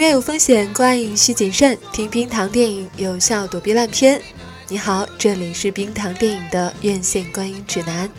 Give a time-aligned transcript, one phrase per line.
[0.00, 1.76] 音乐有风险，观影需谨慎。
[1.92, 4.18] 听冰糖电影，有效躲避烂片。
[4.66, 8.10] 你好，这里是冰糖电影的院线观影指南。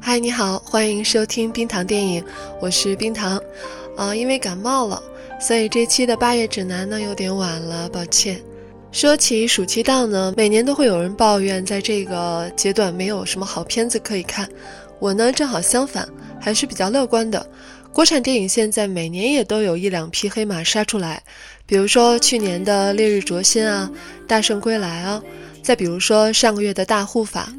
[0.00, 2.24] 嗨，你好，欢迎收听冰糖电影，
[2.60, 3.40] 我是冰糖。
[3.94, 5.00] 啊，因为感冒了，
[5.42, 8.40] 所以这期的八月指南呢有点晚了，抱歉。
[8.92, 14.48] 说起暑期档呢，每年都会有人抱怨在这个阶段没有什么好片子可以看。
[15.00, 16.08] 我呢正好相反，
[16.40, 17.44] 还是比较乐观的。
[17.92, 21.20] 国产电影现在每年也都有一两匹黑马杀出来，
[21.66, 23.90] 比如说去年的《烈日灼心》啊，
[24.28, 25.20] 《大圣归来》啊，
[25.60, 27.52] 再比如说上个月的大护法，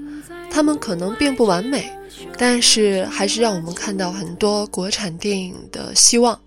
[0.50, 1.92] 他们可能并不完美。
[2.38, 6.40] 但是还是让我们看到很多国产电影的希望。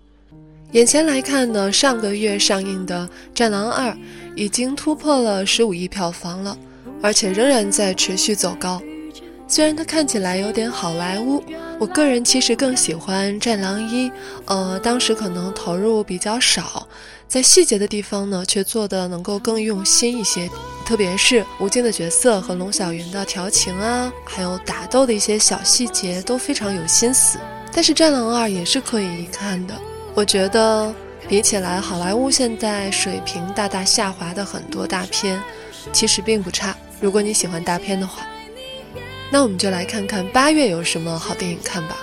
[0.73, 3.89] 眼前来看呢，上个月上映的《战狼二》
[4.35, 6.57] 已经突破了十五亿票房了，
[7.01, 8.81] 而且仍然在持续走高。
[9.47, 11.41] 虽然它看起来有点好莱坞，
[11.79, 14.09] 我个人其实更喜欢《战狼一》，
[14.43, 16.85] 呃，当时可能投入比较少，
[17.29, 20.49] 在细节的地方呢，却做的能够更用心一些。
[20.85, 27.39] 特别是吴京的角色和龙小云的调情啊，还有打斗的一些小细节都非常有心思。
[27.71, 29.73] 但是《战狼二》也是可以一看的，
[30.17, 30.91] 我觉得
[31.29, 35.39] 比起来好莱坞现在水平大大下滑的很多大片，
[35.93, 36.75] 其实并不差。
[36.99, 38.25] 如果你喜欢大片的话，
[39.29, 41.97] 那我们就来看看八月有什么好电影看吧。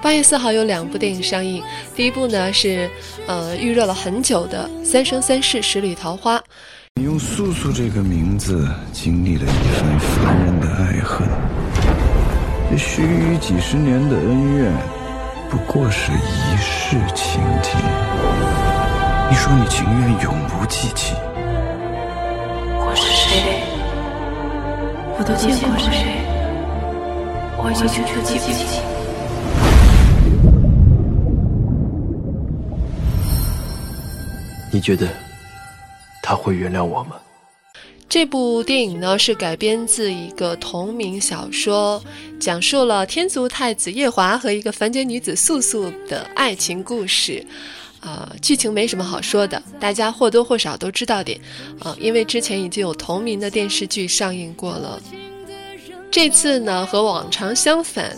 [0.00, 1.60] 八月四号有两部电影上映，
[1.96, 2.88] 第一部呢是，
[3.26, 6.38] 呃，预热了很久的《三生三世十里桃花》。
[6.96, 11.26] 你用素素这个名字经历了一番凡人的爱恨，
[12.70, 14.70] 这须臾几十年的恩怨，
[15.50, 17.72] 不过是一世情景。
[19.30, 21.14] 你说你情愿永不记起，
[22.78, 23.64] 我是谁？
[25.18, 25.90] 我都见过谁？
[27.56, 28.82] 我已经全记不起。
[34.70, 35.08] 你觉得
[36.32, 37.16] 他会原谅我吗？
[38.08, 42.02] 这部电影呢是改编自一个同名小说，
[42.40, 47.44] 讲述了天族太子夜华和一个凡间女子素素的爱情故事。
[48.00, 51.38] 啊，剧情没什么好说的，大家或多或少都知道点。
[51.80, 54.98] 啊，因为之前已经有同名的电视剧上映过了。
[56.10, 58.16] 这次呢和往常相反，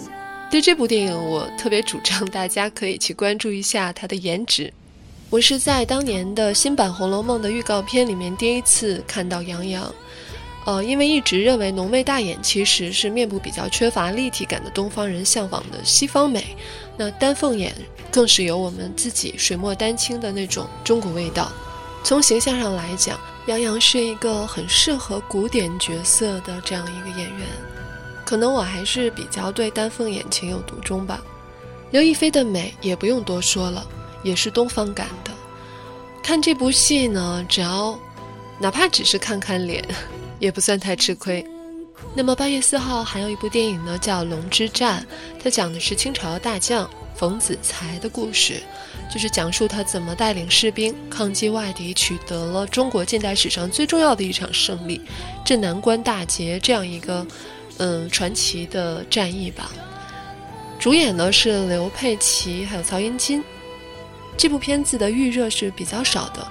[0.52, 4.72] 对这部电影我特别主张大家可以去关注一下它的颜值。
[5.34, 9.92] 我是在当年的新版《红楼梦》的预告片里面第一次看到杨洋，
[10.64, 16.56] 呃，因为一直认为浓眉大眼其实是面部比较缺乏立体感的东方人向往的西方美，
[16.96, 17.74] 那丹凤眼
[18.12, 21.50] 更是有我们自己水墨丹青的那种中国味道。
[22.04, 27.40] 从形象上来讲，杨洋是一个很适合古典角色的这样一个演员，
[28.24, 31.20] 可能我还是比较对丹凤眼情有独钟吧。
[31.90, 33.84] 刘亦菲的美也不用多说了。
[34.24, 35.30] 也是东方感的，
[36.22, 37.96] 看这部戏呢，只要
[38.58, 39.84] 哪怕只是看看脸，
[40.40, 41.46] 也不算太吃亏。
[42.16, 45.02] 那么八月四号还有一部电影呢，叫《龙之战》，
[45.42, 48.62] 它讲的是清朝大将冯子材的故事，
[49.12, 55.00] 就是讲述他怎么带领士兵抗击外敌，取得了中国近代史上最重要的一场胜利——
[55.44, 57.26] 镇南关大捷这样一个
[57.78, 59.70] 嗯传奇的战役吧。
[60.78, 63.42] 主演呢是刘佩琦还有曹云金。
[64.36, 66.46] 这部片子的预热是比较少的，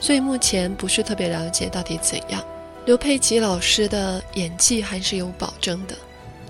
[0.00, 2.44] 所以目前不是特别了解到底怎样。
[2.84, 5.96] 刘佩琦老师的演技还是有保证的。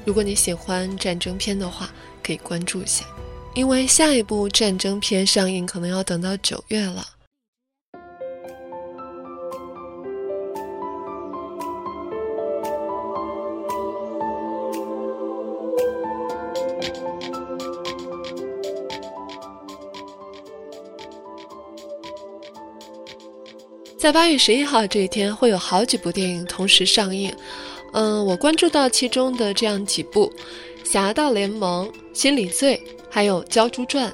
[0.05, 1.91] 如果你喜欢战争片的话，
[2.23, 3.05] 可以关注一下，
[3.55, 7.07] 因为下一部战争片上映可能要等到九月了。
[24.09, 27.31] 在八月十一号这一天，会有好几部电影同时上映。
[27.93, 30.33] 嗯，我关注到其中的这样几部：
[30.91, 34.11] 《侠盗联盟》、《心理罪》，还有《鲛珠传》。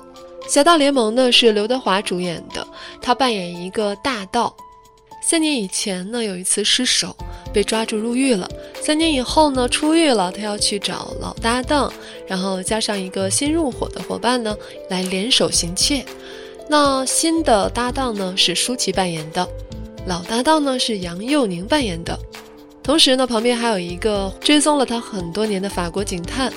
[0.52, 2.66] 《侠盗联盟》呢是刘德华主演的，
[3.00, 4.52] 他扮演一个大盗。
[5.22, 7.16] 三年以前呢有一次失手
[7.52, 8.50] 被抓住入狱了，
[8.82, 11.92] 三年以后呢出狱了，他要去找老搭档，
[12.26, 14.56] 然后加上一个新入伙的伙伴呢
[14.90, 16.04] 来联手行窃。
[16.68, 19.48] 那新的搭档呢是舒淇扮演的。
[20.06, 22.18] 老搭档呢是杨佑宁扮演的，
[22.82, 26.52] 同时呢，旁边还有一个追踪了他很多年的法国警探。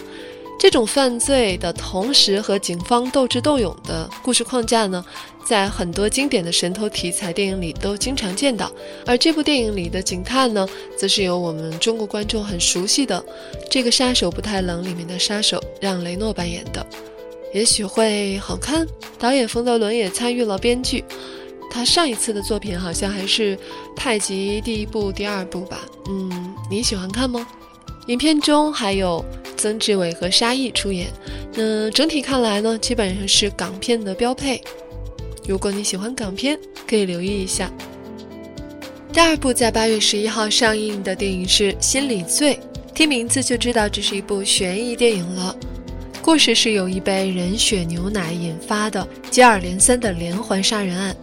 [0.59, 5.05] 这种犯罪的同时和警方斗智斗勇的故事框架呢，
[5.45, 8.71] 在很多经典的神偷题材电影里都经常见到。
[9.05, 10.67] 而这部电影里的警探呢，
[10.97, 13.23] 则是由我们中国观众很熟悉的
[13.69, 16.85] 这个杀手不太冷里面的杀手让雷诺扮演的，
[17.53, 18.85] 也许会好看。
[19.19, 21.05] 导演冯德伦也参与了编剧，
[21.69, 23.55] 他上一次的作品好像还是
[23.95, 25.81] 《太极》第一部、第二部吧。
[26.07, 27.47] 嗯，你喜欢看吗？
[28.07, 29.23] 影片中还有。
[29.59, 31.07] 曾志伟和沙溢出演，
[31.55, 34.61] 那整体看来呢，基本上是港片的标配。
[35.47, 36.55] 如果你喜欢港片，
[36.87, 37.67] 可以留意一下。
[39.11, 42.53] 第二部在八月十一号上映的电影是《心理罪》，
[42.93, 45.55] 听名字就知道这是一部悬疑电影了。
[46.21, 51.17] 故事是由一杯人血牛奶引发的接二连三的连环杀人案。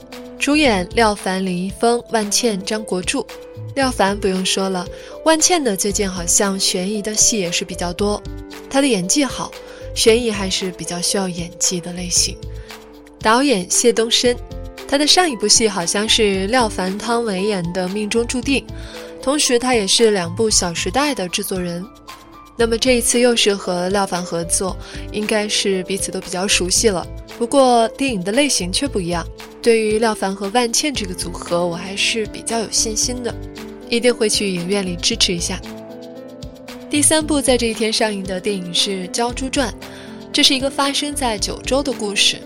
[0.45, 3.27] 主演廖凡、李易峰、万茜、张国柱。
[3.75, 4.87] 廖凡不用说了，
[5.25, 8.23] 万茜呢最近好像悬疑的戏也是比较多，
[8.69, 9.51] 她的演技好，
[9.95, 12.37] 悬疑还是比较需要演技的类型。
[13.21, 14.37] 导演谢东升，
[14.87, 18.63] 他的上一部戏好像是廖凡、汤唯演的《命中注定》，
[19.23, 21.83] 同时他也是两部《小时代》的制作人。
[22.57, 24.77] 那么这一次又是和廖凡合作，
[25.13, 27.07] 应该是彼此都比较熟悉了。
[27.37, 29.27] 不过电影的类型却不一样。
[29.61, 33.35] 对于廖凡和万茜这个组合，我还是比较有信心的。
[33.89, 35.61] 一定会去影院里支持一下。
[36.89, 39.69] 第三部在这一天上映的电影是《鲛珠传》，
[40.33, 42.39] 这是一个发生在九州的故事。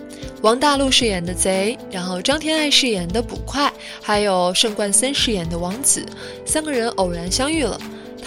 [0.43, 6.05] 王大陆饰演的贼，然后张天爱饰演的捕快，还有盛冠森饰演的王子，
[6.47, 7.79] 三个人偶然相遇了。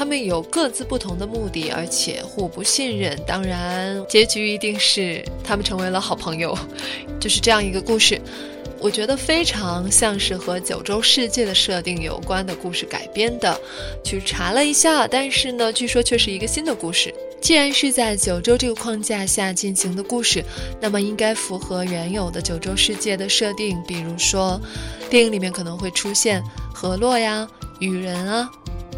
[0.02, 3.16] 他们有各自不同的目的，而且互不信任。
[3.28, 6.58] 当然，结局一定是他们成为了好朋友，
[7.20, 8.20] 就是这样一个故事。
[8.80, 13.56] 我觉得非常像是和九州世界的设定有关的故事改编的，
[14.04, 17.14] 去查了一下，但是呢，据说却是一个新的故事。
[17.40, 20.44] 既然是在九州这个框架下进行的故事，
[20.82, 24.60] 那么应该符合原有的九州世界的设定，比如说，
[25.12, 26.44] 电影里面可能会出现
[26.74, 28.50] 河洛呀、羽人啊、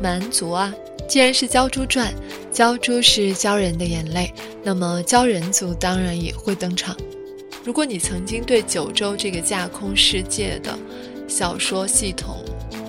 [0.01, 0.73] 蛮族啊。
[1.07, 2.13] 既然是鲛珠传，
[2.51, 4.33] 鲛珠是鲛人的眼泪，
[4.63, 6.95] 那么鲛人族当然也会登场。
[7.63, 10.77] 如果你曾经对九州这个架空世界的
[11.27, 12.43] 小说系统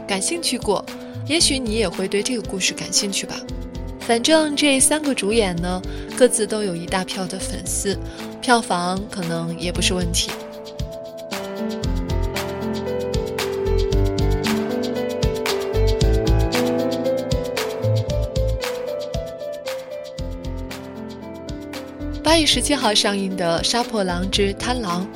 [0.07, 0.85] 感兴趣过，
[1.29, 3.37] 也许你也会对这个故事感兴趣吧。
[4.01, 5.81] 反正这三个主演呢，
[6.17, 7.99] 各自都有一大票的粉丝，
[8.41, 10.31] 票房可能也不是问题。
[22.35, 25.07] 八月十七号上映的《杀破狼之贪狼》，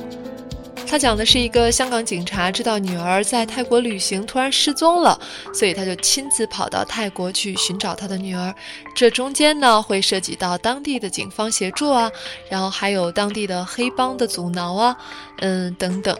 [0.87, 5.19] 它讲的是一个香港警察知道女儿在泰国旅行突然失踪了，
[5.53, 8.55] 所以他就亲自跑到泰国去寻找他的女儿。
[8.95, 12.09] 这中间呢，会涉及到当地的警方协助啊，
[12.49, 14.95] 然后还有当地的黑帮的阻挠啊，
[15.39, 16.17] 嗯等等。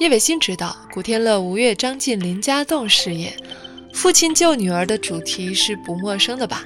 [0.00, 3.36] 叶伟新执导，古天乐、吴越、张晋、林家栋饰演。
[3.92, 6.64] 父亲救女儿的主题是不陌生的吧？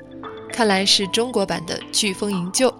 [0.52, 2.70] 看来是中国版的《飓风营救》。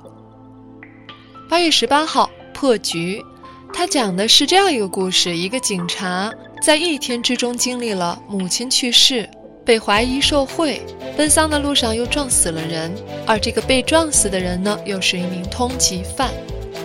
[1.49, 3.25] 八月十八号破局，
[3.73, 6.31] 他讲的是这样一个故事：一个警察
[6.61, 9.27] 在一天之中经历了母亲去世、
[9.65, 10.83] 被怀疑受贿、
[11.17, 12.95] 奔丧的路上又撞死了人，
[13.27, 16.31] 而这个被撞死的人呢，又是一名通缉犯。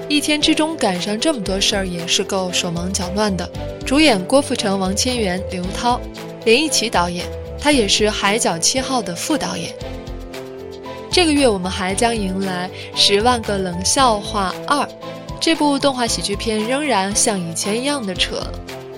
[0.08, 3.50] 一天之中赶上这么多事儿，也是够手忙脚乱的。
[3.86, 6.00] 主演郭富城、王千源、刘涛，
[6.46, 7.26] 连奕琦导演，
[7.60, 9.74] 他也是《海角七号》的副导演。
[11.14, 12.68] 这个月我们还将迎来
[12.98, 14.80] 《十万个冷笑话二》，
[15.40, 18.42] 这部动画喜剧片仍然像以前一样的扯。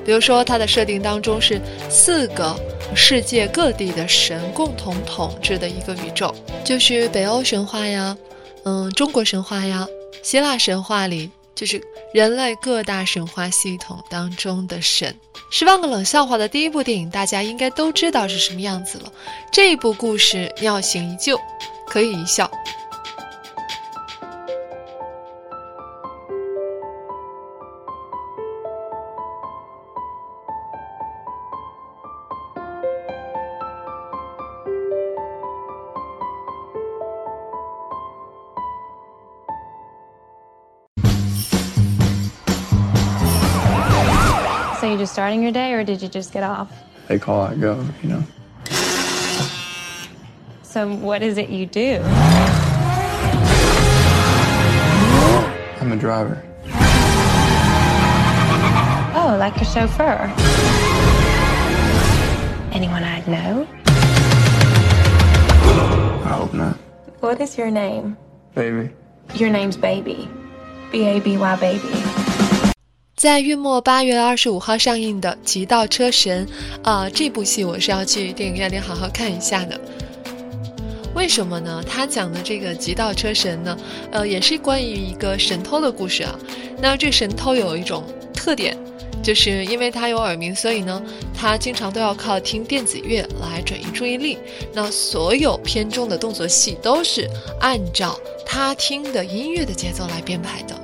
[0.06, 2.56] 比如说，它的设定当中是四个
[2.96, 8.16] 世界各地的神共同统治的一个宇宙，就是北欧神话呀，
[8.64, 9.86] 嗯，中国神话呀，
[10.24, 11.82] 希腊神话里就是
[12.14, 15.14] 人类各大神话系统当中的神。
[15.52, 19.12] 《十万个冷笑话》的第一部电影大家应该都知道是什么样子了，
[19.52, 21.38] 这一部故事尿性依旧。
[21.87, 22.51] 可以一笑。
[44.81, 46.73] So you just starting your day, or did you just get off?
[47.07, 48.25] They call, I go, you know.
[50.75, 52.01] So, what is it you do?
[55.81, 56.43] I'm a driver.
[59.15, 60.33] Oh, like a chauffeur.
[62.73, 63.67] Anyone I'd know?
[66.25, 66.77] I hope not.
[67.21, 68.17] What is your name?
[68.55, 68.91] Baby.
[69.35, 70.29] Your name's Baby.
[70.93, 72.21] B A B Y Baby.
[73.17, 76.47] 在月末八月二十五号上映的《极道车神》
[76.83, 79.79] 啊、这部戏我是要去电影院里好好看一下的。
[81.16, 81.82] 为什么呢？
[81.88, 83.76] 他讲的这个极道车神呢，
[84.12, 86.38] 呃，也是关于一个神偷的故事啊。
[86.80, 88.04] 那这神偷有一种
[88.34, 88.78] 特点，
[89.24, 91.02] 就是因为他有耳鸣，所以呢，
[91.34, 94.38] 他经常都要靠听电子乐来转移注意力。
[94.74, 97.28] 那所有片中的动作戏都是
[97.62, 100.76] 按照他听的音乐的节奏来编排的。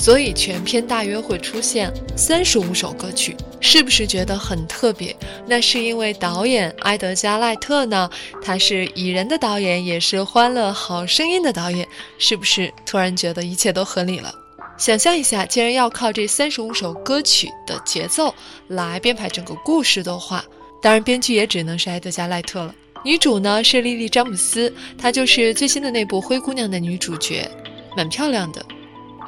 [0.00, 5.14] 所以全片大约会出现三十五首歌曲，是不是觉得很特别？
[5.46, 8.08] 那是因为导演埃德加·赖特呢，
[8.42, 14.34] 他是《蚁人》的导演，也是《欢乐好声音》的导演，是不是突然觉得一切都合理了？
[14.78, 18.34] 想象一下，既然要靠这三十五首歌曲的节奏
[18.68, 20.42] 来编排整个故事的话，
[20.80, 22.74] 当然编剧也只能是埃德加·赖特了。
[23.04, 27.46] 女主呢是莉莉·詹姆斯，她就是最新的那部《灰姑娘》的女主角，
[27.94, 28.64] 蛮漂亮的。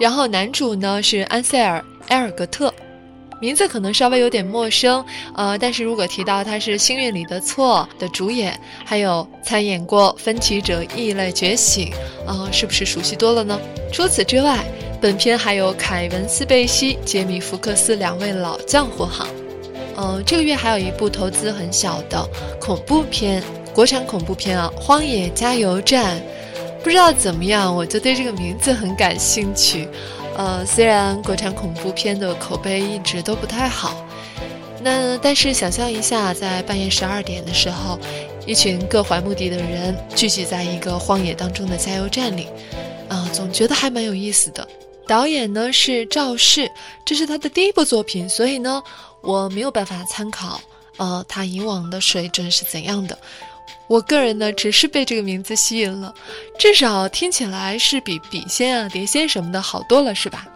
[0.03, 1.79] 然后男主呢是安塞尔·
[2.09, 2.75] 埃尔格特，
[3.41, 5.05] 名字可能稍微有点陌生，
[5.37, 11.93] 呃，但是如果提到他是《星运里的错》的主演，还有参演过《分歧者：异类觉醒》，
[12.29, 13.57] 啊、是不是熟悉多了呢？
[13.93, 14.65] 除此之外，
[15.01, 19.29] 本片还有凯文·斯贝西、杰米·福克斯两位老将护航。
[19.97, 22.29] 嗯、这个月还有一部投资很小的
[22.59, 23.41] 恐怖片，
[23.73, 26.17] 国产恐怖片啊，《荒野加油站》。
[26.83, 29.89] 不知道怎么样，我就对这个名字很感兴趣。
[30.37, 33.95] 呃，虽然国产恐怖片的口碑一直都不太好，
[34.83, 37.99] 那但是想象一下，在半夜十二点的时候，
[38.47, 42.49] 一群各怀目的的人聚集在一个荒野当中的加油站里，
[43.09, 44.67] 啊、总觉得还蛮有意思的。
[45.07, 46.71] 导演呢是赵氏，
[47.05, 48.83] 这是他的第一部作品，所以呢，
[49.21, 50.61] 我没有办法参考，
[50.97, 53.19] 呃，他以往的水准是怎样的。
[53.89, 56.15] 我个人呢，只是被这个名字吸引了，
[56.59, 60.47] 至少听起来是比笔仙啊、碟仙什么的好多了，是吧？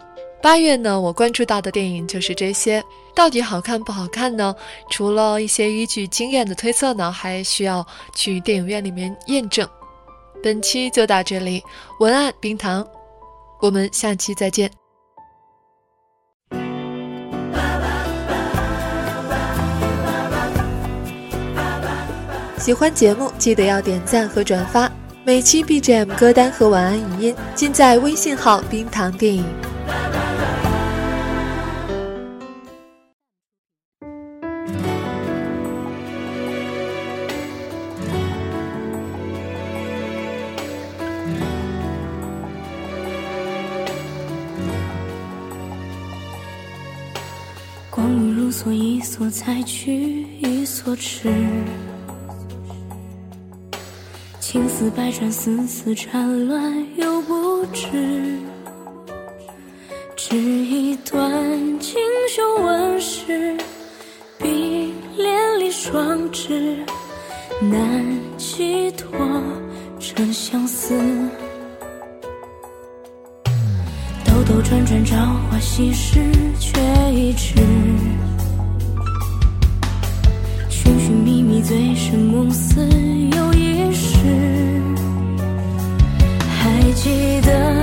[0.41, 2.83] 八月呢，我关注到的电影就是这些，
[3.15, 4.55] 到底好看不好看呢？
[4.89, 9.67] 除了一些依据经验的推测呢，还需要去电影院里面验证。
[10.43, 11.63] 本期就到这里，
[11.99, 12.87] 文案冰糖，
[13.59, 14.86] 我们下期再见。
[22.67, 24.91] 喜欢节目记得要点赞和转发，
[25.23, 29.45] 每期 BGM 歌单和晚安语音尽在微信号“冰糖电影”。
[47.89, 51.31] 光阴如梭，一梭采取，一梭痴。
[54.49, 58.39] 青丝百转，丝丝缠乱又不知。
[60.15, 61.19] 只一段
[61.79, 61.95] 锦
[62.29, 63.57] 绣纹饰，
[64.39, 66.77] 比连理双枝，
[67.59, 68.05] 难
[68.37, 69.09] 寄托
[69.99, 70.97] 真相思。
[74.23, 75.17] 兜兜转转，朝
[75.51, 76.21] 花夕拾，
[76.57, 76.79] 却
[77.11, 77.55] 已迟。
[80.69, 82.79] 寻寻觅觅，醉生梦死，
[83.35, 83.53] 又
[87.07, 87.76] 记得